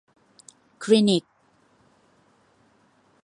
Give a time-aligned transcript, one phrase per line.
[0.83, 1.23] คลินิก